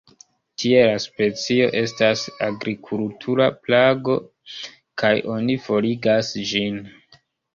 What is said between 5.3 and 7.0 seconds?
oni forigas ĝin.